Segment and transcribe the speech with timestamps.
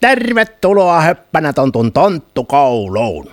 [0.00, 3.30] Tervetuloa Höppänä tontun tonttukouluun.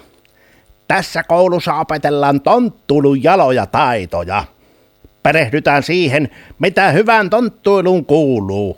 [0.87, 4.43] Tässä koulussa opetellaan tonttulun jaloja taitoja.
[5.23, 8.77] Perehdytään siihen, mitä hyvän tonttuiluun kuuluu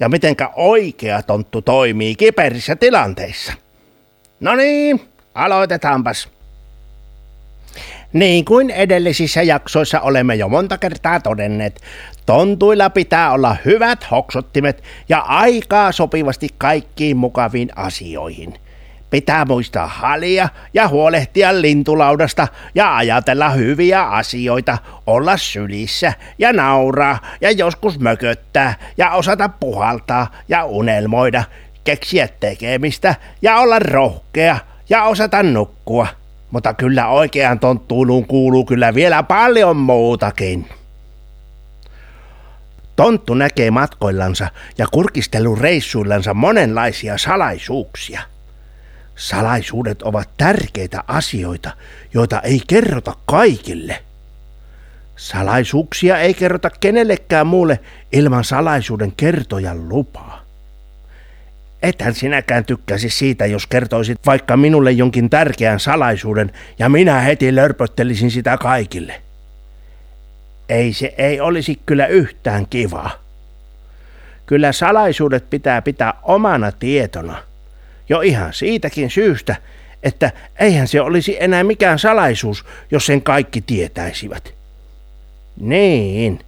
[0.00, 3.52] ja mitenkä oikea tonttu toimii kiperissä tilanteissa.
[4.40, 5.00] No niin,
[5.34, 6.33] aloitetaanpas.
[8.14, 11.80] Niin kuin edellisissä jaksoissa olemme jo monta kertaa todenneet,
[12.26, 18.54] tontuilla pitää olla hyvät hoksottimet ja aikaa sopivasti kaikkiin mukaviin asioihin.
[19.10, 27.50] Pitää muistaa halia ja huolehtia lintulaudasta ja ajatella hyviä asioita, olla sylissä ja nauraa ja
[27.50, 31.44] joskus mököttää ja osata puhaltaa ja unelmoida,
[31.84, 36.23] keksiä tekemistä ja olla rohkea ja osata nukkua.
[36.54, 40.68] Mutta kyllä oikean tonttuuluun kuuluu kyllä vielä paljon muutakin.
[42.96, 48.20] Tonttu näkee matkoillansa ja kurkistelureissuillansa monenlaisia salaisuuksia.
[49.16, 51.70] Salaisuudet ovat tärkeitä asioita,
[52.12, 54.02] joita ei kerrota kaikille.
[55.16, 57.80] Salaisuuksia ei kerrota kenellekään muulle
[58.12, 60.43] ilman salaisuuden kertojan lupaa.
[61.84, 68.30] Ethän sinäkään tykkäisi siitä, jos kertoisit vaikka minulle jonkin tärkeän salaisuuden ja minä heti lörpöttelisin
[68.30, 69.20] sitä kaikille.
[70.68, 73.10] Ei se ei olisi kyllä yhtään kivaa.
[74.46, 77.42] Kyllä salaisuudet pitää pitää omana tietona.
[78.08, 79.56] Jo ihan siitäkin syystä,
[80.02, 84.54] että eihän se olisi enää mikään salaisuus, jos sen kaikki tietäisivät.
[85.60, 86.40] Niin.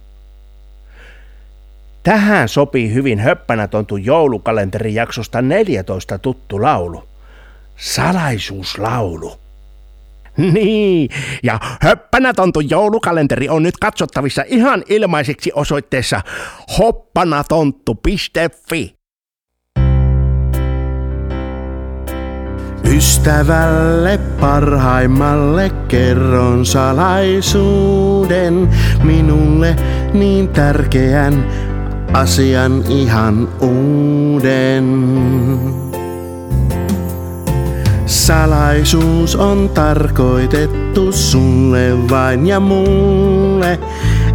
[2.07, 7.03] Tähän sopii hyvin höppänä tontu joulukalenterin jaksosta 14 tuttu laulu.
[7.75, 9.35] Salaisuuslaulu.
[10.37, 11.09] Niin,
[11.43, 16.21] ja höppänä tontu joulukalenteri on nyt katsottavissa ihan ilmaiseksi osoitteessa
[16.77, 18.95] hoppanatontu.fi.
[22.95, 28.69] Ystävälle parhaimmalle kerron salaisuuden,
[29.03, 29.75] minulle
[30.13, 31.67] niin tärkeän
[32.13, 34.87] asian ihan uuden.
[38.05, 43.79] Salaisuus on tarkoitettu sulle vain ja mulle,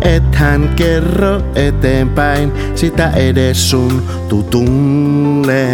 [0.00, 5.66] et hän kerro eteenpäin sitä edes sun tutulle.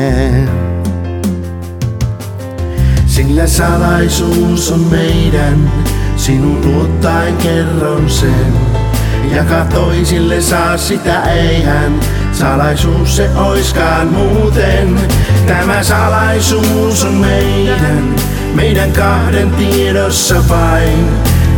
[3.06, 5.72] Sillä salaisuus on meidän,
[6.16, 8.87] sinun luottain kerron sen.
[9.34, 12.00] Jaka toisille saa sitä eihän,
[12.32, 15.00] salaisuus se oiskaan muuten.
[15.46, 18.14] Tämä salaisuus on meidän,
[18.54, 21.08] meidän kahden tiedossa vain.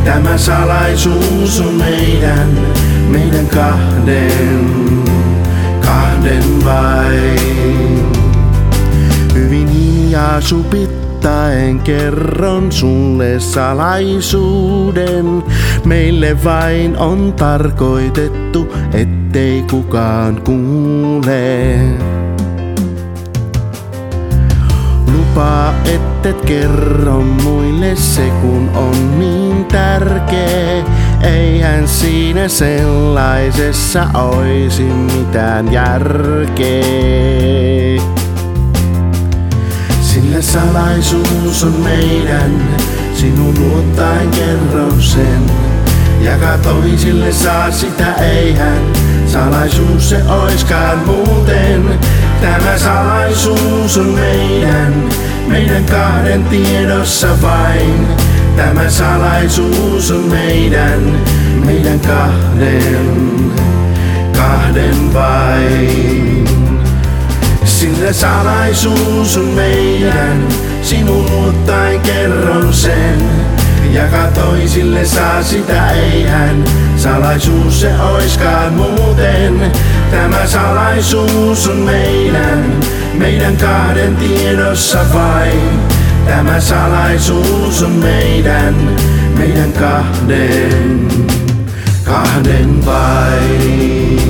[0.04, 2.58] Tämä salaisuus on meidän,
[3.08, 5.04] meidän kahden,
[5.80, 8.12] kahden vain.
[9.34, 15.44] Hyvin hiljaa supit Ottaen kerron sulle salaisuuden.
[15.84, 21.76] Meille vain on tarkoitettu, ettei kukaan kuule.
[25.12, 30.84] Lupaa, ettet kerro muille se kun on niin tärkeä.
[31.22, 37.79] Eihän siinä sellaisessa oisi mitään järkeä.
[40.30, 42.68] Sillä salaisuus on meidän,
[43.14, 45.42] sinun luottain kerron sen.
[46.20, 48.82] Jaka toisille saa sitä eihän,
[49.26, 51.98] salaisuus se oiskaan muuten.
[52.40, 55.08] Tämä salaisuus on meidän,
[55.46, 58.06] meidän kahden tiedossa vain.
[58.56, 61.20] Tämä salaisuus on meidän,
[61.64, 63.52] meidän kahden,
[64.36, 66.39] kahden vain.
[67.80, 70.48] Sillä salaisuus on meidän,
[70.82, 73.18] sinun luottain kerron sen.
[73.92, 76.64] Jaka toisille saa sitä eihän,
[76.96, 79.72] salaisuus se oiskaan muuten.
[80.10, 82.64] Tämä salaisuus on meidän,
[83.14, 85.80] meidän kahden tiedossa vain.
[86.26, 88.74] Tämä salaisuus on meidän,
[89.38, 91.08] meidän kahden,
[92.04, 94.29] kahden vain.